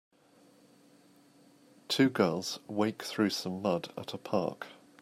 Two 1.87 2.09
girls 2.09 2.59
wake 2.67 3.03
through 3.03 3.29
some 3.29 3.61
mud 3.61 3.93
at 3.95 4.15
a 4.15 4.17
park. 4.17 4.65